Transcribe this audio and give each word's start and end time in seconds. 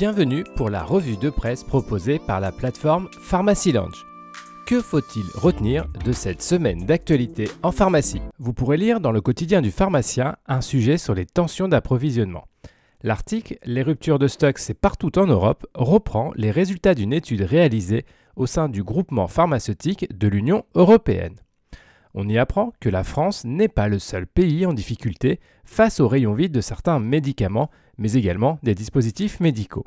Bienvenue 0.00 0.44
pour 0.56 0.70
la 0.70 0.82
revue 0.82 1.18
de 1.18 1.28
presse 1.28 1.62
proposée 1.62 2.18
par 2.18 2.40
la 2.40 2.52
plateforme 2.52 3.10
Pharmacy 3.20 3.70
Lounge. 3.70 4.06
Que 4.66 4.80
faut-il 4.80 5.26
retenir 5.34 5.88
de 6.06 6.12
cette 6.12 6.40
semaine 6.40 6.86
d'actualité 6.86 7.50
en 7.62 7.70
pharmacie? 7.70 8.22
Vous 8.38 8.54
pourrez 8.54 8.78
lire 8.78 9.00
dans 9.00 9.12
le 9.12 9.20
quotidien 9.20 9.60
du 9.60 9.70
pharmacien 9.70 10.36
un 10.46 10.62
sujet 10.62 10.96
sur 10.96 11.12
les 11.12 11.26
tensions 11.26 11.68
d'approvisionnement. 11.68 12.46
L'article 13.02 13.58
Les 13.62 13.82
ruptures 13.82 14.18
de 14.18 14.26
stock, 14.26 14.56
c'est 14.56 14.72
partout 14.72 15.18
en 15.18 15.26
Europe 15.26 15.66
reprend 15.74 16.32
les 16.34 16.50
résultats 16.50 16.94
d'une 16.94 17.12
étude 17.12 17.42
réalisée 17.42 18.06
au 18.36 18.46
sein 18.46 18.70
du 18.70 18.82
groupement 18.82 19.28
pharmaceutique 19.28 20.16
de 20.16 20.28
l'Union 20.28 20.64
européenne. 20.74 21.36
On 22.14 22.28
y 22.28 22.38
apprend 22.38 22.72
que 22.80 22.88
la 22.88 23.04
France 23.04 23.44
n'est 23.44 23.68
pas 23.68 23.88
le 23.88 23.98
seul 23.98 24.26
pays 24.26 24.66
en 24.66 24.72
difficulté 24.72 25.38
face 25.64 26.00
aux 26.00 26.08
rayons 26.08 26.34
vides 26.34 26.52
de 26.52 26.60
certains 26.60 26.98
médicaments, 26.98 27.70
mais 27.98 28.14
également 28.14 28.58
des 28.62 28.74
dispositifs 28.74 29.38
médicaux. 29.38 29.84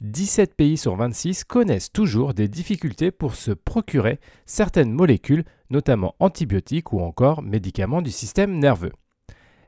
17 0.00 0.54
pays 0.54 0.76
sur 0.76 0.96
26 0.96 1.44
connaissent 1.44 1.92
toujours 1.92 2.34
des 2.34 2.48
difficultés 2.48 3.10
pour 3.10 3.34
se 3.34 3.52
procurer 3.52 4.18
certaines 4.44 4.92
molécules, 4.92 5.44
notamment 5.70 6.14
antibiotiques 6.18 6.92
ou 6.92 7.00
encore 7.00 7.42
médicaments 7.42 8.02
du 8.02 8.10
système 8.10 8.58
nerveux. 8.58 8.92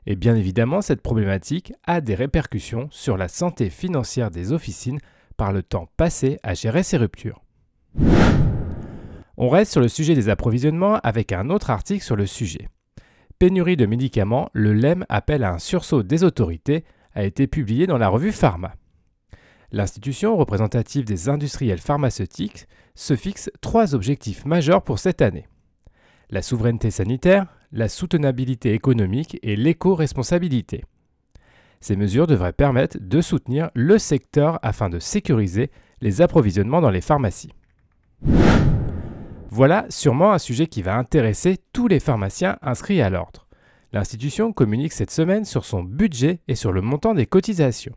Et 0.05 0.15
bien 0.15 0.35
évidemment, 0.35 0.81
cette 0.81 1.01
problématique 1.01 1.73
a 1.85 2.01
des 2.01 2.15
répercussions 2.15 2.87
sur 2.91 3.17
la 3.17 3.27
santé 3.27 3.69
financière 3.69 4.31
des 4.31 4.51
officines 4.51 4.99
par 5.37 5.51
le 5.51 5.63
temps 5.63 5.89
passé 5.97 6.39
à 6.43 6.53
gérer 6.53 6.83
ces 6.83 6.97
ruptures. 6.97 7.41
On 9.37 9.49
reste 9.49 9.71
sur 9.71 9.81
le 9.81 9.87
sujet 9.87 10.15
des 10.15 10.29
approvisionnements 10.29 10.95
avec 11.03 11.31
un 11.31 11.49
autre 11.49 11.69
article 11.69 12.03
sur 12.03 12.15
le 12.15 12.25
sujet. 12.25 12.69
Pénurie 13.37 13.77
de 13.77 13.85
médicaments, 13.85 14.49
le 14.53 14.73
LEM 14.73 15.05
appelle 15.09 15.43
à 15.43 15.53
un 15.53 15.59
sursaut 15.59 16.03
des 16.03 16.23
autorités, 16.23 16.85
a 17.13 17.23
été 17.23 17.45
publié 17.45 17.85
dans 17.85 17.99
la 17.99 18.09
revue 18.09 18.31
Pharma. 18.31 18.73
L'institution 19.71 20.37
représentative 20.37 21.03
des 21.03 21.27
industriels 21.27 21.79
pharmaceutiques 21.79 22.67
se 22.95 23.15
fixe 23.15 23.51
trois 23.59 23.95
objectifs 23.95 24.45
majeurs 24.45 24.81
pour 24.81 24.97
cette 24.97 25.21
année. 25.21 25.47
La 26.29 26.41
souveraineté 26.41 26.89
sanitaire, 26.89 27.45
la 27.73 27.89
soutenabilité 27.89 28.73
économique 28.73 29.37
et 29.43 29.57
l'éco-responsabilité. 29.57 30.85
Ces 31.81 31.97
mesures 31.97 32.27
devraient 32.27 32.53
permettre 32.53 32.97
de 32.99 33.21
soutenir 33.21 33.69
le 33.73 33.97
secteur 33.97 34.57
afin 34.61 34.89
de 34.89 34.99
sécuriser 34.99 35.69
les 36.01 36.21
approvisionnements 36.21 36.81
dans 36.81 36.89
les 36.89 37.01
pharmacies. 37.01 37.51
Voilà 39.49 39.85
sûrement 39.89 40.31
un 40.31 40.39
sujet 40.39 40.67
qui 40.67 40.81
va 40.81 40.97
intéresser 40.97 41.57
tous 41.73 41.87
les 41.87 41.99
pharmaciens 41.99 42.57
inscrits 42.61 43.01
à 43.01 43.09
l'ordre. 43.09 43.47
L'institution 43.91 44.53
communique 44.53 44.93
cette 44.93 45.11
semaine 45.11 45.45
sur 45.45 45.65
son 45.65 45.83
budget 45.83 46.39
et 46.47 46.55
sur 46.55 46.71
le 46.71 46.81
montant 46.81 47.13
des 47.13 47.25
cotisations. 47.25 47.95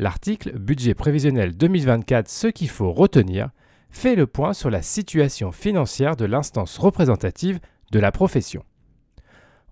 L'article 0.00 0.56
Budget 0.56 0.94
prévisionnel 0.94 1.56
2024, 1.56 2.28
ce 2.28 2.46
qu'il 2.46 2.68
faut 2.68 2.92
retenir, 2.92 3.50
fait 3.90 4.14
le 4.14 4.28
point 4.28 4.52
sur 4.52 4.70
la 4.70 4.80
situation 4.80 5.50
financière 5.50 6.14
de 6.14 6.24
l'instance 6.24 6.78
représentative 6.78 7.58
de 7.90 7.98
la 7.98 8.12
profession. 8.12 8.62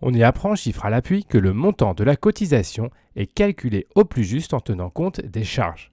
On 0.02 0.12
y 0.12 0.24
apprend, 0.24 0.56
chiffre 0.56 0.84
à 0.84 0.90
l'appui, 0.90 1.24
que 1.24 1.38
le 1.38 1.52
montant 1.52 1.94
de 1.94 2.02
la 2.02 2.16
cotisation 2.16 2.90
est 3.14 3.32
calculé 3.32 3.86
au 3.94 4.04
plus 4.04 4.24
juste 4.24 4.52
en 4.52 4.58
tenant 4.58 4.90
compte 4.90 5.20
des 5.20 5.44
charges. 5.44 5.92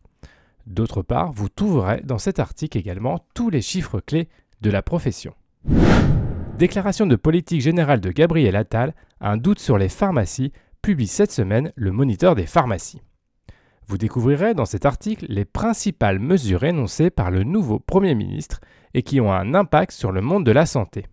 D'autre 0.66 1.04
part, 1.04 1.31
vous 1.31 1.50
trouverez 1.50 2.02
dans 2.04 2.17
cet 2.17 2.39
article 2.39 2.80
également 2.80 3.23
tous 3.36 3.52
les 3.52 3.61
chiffres 3.61 4.00
clés 4.00 4.30
de 4.61 4.72
la 4.72 4.81
profession. 4.81 5.36
Déclaration 6.58 7.06
de 7.06 7.16
politique 7.16 7.61
générale 7.61 8.02
de 8.02 8.09
Gabriel 8.09 8.56
Attal, 8.56 8.95
un 9.22 9.38
doute 9.38 9.59
sur 9.59 9.78
les 9.78 9.89
pharmacies, 9.89 10.54
publie 10.81 11.08
cette 11.08 11.31
semaine 11.31 11.72
le 11.76 11.92
Moniteur 11.92 12.34
des 12.34 12.48
pharmacies. 12.48 13.02
Vous 13.88 13.98
découvrirez 13.98 14.53
dans 14.53 14.66
cet 14.66 14.86
article 14.86 15.26
les 15.30 15.45
principales 15.45 16.20
mesures 16.20 16.64
énoncées 16.64 17.09
par 17.09 17.31
le 17.31 17.44
nouveau 17.44 17.80
Premier 17.80 18.16
ministre 18.16 18.61
et 18.94 19.04
qui 19.04 19.20
ont 19.20 19.32
un 19.32 19.54
impact 19.54 19.92
sur 19.92 20.11
le 20.11 20.21
monde 20.21 20.45
de 20.45 20.52
la 20.52 20.66
santé. 20.66 21.05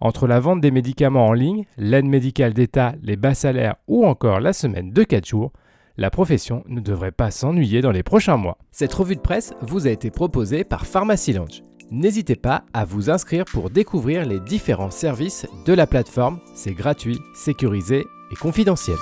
Entre 0.00 0.26
la 0.26 0.40
vente 0.40 0.60
des 0.60 0.72
médicaments 0.72 1.26
en 1.26 1.32
ligne, 1.32 1.64
l'aide 1.76 2.06
médicale 2.06 2.54
d'État, 2.54 2.94
les 3.02 3.16
bas 3.16 3.34
salaires 3.34 3.76
ou 3.86 4.04
encore 4.04 4.40
la 4.40 4.52
semaine 4.52 4.90
de 4.90 5.04
4 5.04 5.26
jours, 5.26 5.52
la 5.96 6.10
profession 6.10 6.64
ne 6.66 6.80
devrait 6.80 7.12
pas 7.12 7.30
s'ennuyer 7.30 7.80
dans 7.82 7.92
les 7.92 8.02
prochains 8.02 8.36
mois. 8.36 8.58
Cette 8.70 8.94
revue 8.94 9.16
de 9.16 9.20
presse 9.20 9.54
vous 9.60 9.86
a 9.86 9.90
été 9.90 10.10
proposée 10.10 10.64
par 10.64 10.86
Pharmacy 10.86 11.32
Lounge. 11.34 11.62
N'hésitez 11.90 12.36
pas 12.36 12.64
à 12.72 12.84
vous 12.84 13.10
inscrire 13.10 13.44
pour 13.44 13.70
découvrir 13.70 14.24
les 14.24 14.40
différents 14.40 14.90
services 14.90 15.46
de 15.66 15.72
la 15.72 15.86
plateforme. 15.86 16.40
C'est 16.54 16.74
gratuit, 16.74 17.20
sécurisé 17.34 18.06
et 18.30 18.34
confidentiel. 18.34 18.96